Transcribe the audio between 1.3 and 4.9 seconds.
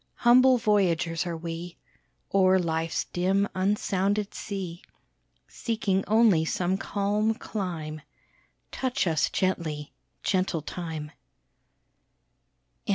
we, O'er life's dim unsounded sea,